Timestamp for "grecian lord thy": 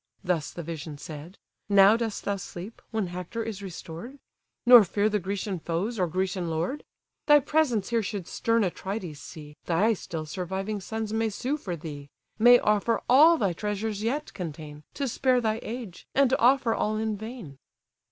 6.07-7.39